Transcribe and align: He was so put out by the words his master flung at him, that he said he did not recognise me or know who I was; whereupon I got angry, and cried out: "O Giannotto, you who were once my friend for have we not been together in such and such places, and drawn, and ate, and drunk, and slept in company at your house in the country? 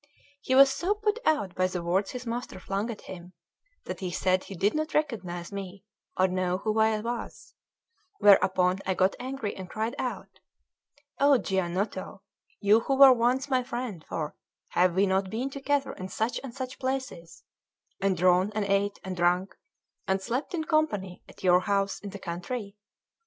He 0.41 0.55
was 0.55 0.71
so 0.71 0.95
put 0.95 1.19
out 1.27 1.53
by 1.53 1.67
the 1.67 1.83
words 1.83 2.09
his 2.09 2.25
master 2.25 2.59
flung 2.59 2.89
at 2.89 3.01
him, 3.01 3.33
that 3.83 3.99
he 3.99 4.09
said 4.09 4.43
he 4.45 4.55
did 4.55 4.73
not 4.73 4.95
recognise 4.95 5.51
me 5.51 5.83
or 6.17 6.27
know 6.27 6.57
who 6.57 6.79
I 6.79 6.99
was; 7.01 7.53
whereupon 8.17 8.79
I 8.83 8.95
got 8.95 9.15
angry, 9.19 9.55
and 9.55 9.69
cried 9.69 9.93
out: 9.99 10.39
"O 11.19 11.37
Giannotto, 11.37 12.21
you 12.59 12.79
who 12.79 12.95
were 12.95 13.13
once 13.13 13.47
my 13.47 13.61
friend 13.61 14.03
for 14.03 14.35
have 14.69 14.95
we 14.95 15.05
not 15.05 15.29
been 15.29 15.51
together 15.51 15.93
in 15.93 16.07
such 16.09 16.39
and 16.43 16.51
such 16.51 16.79
places, 16.79 17.43
and 18.01 18.17
drawn, 18.17 18.51
and 18.55 18.65
ate, 18.65 18.99
and 19.03 19.15
drunk, 19.15 19.55
and 20.07 20.19
slept 20.19 20.55
in 20.55 20.63
company 20.63 21.21
at 21.29 21.43
your 21.43 21.59
house 21.59 21.99
in 21.99 22.09
the 22.09 22.17
country? 22.17 22.75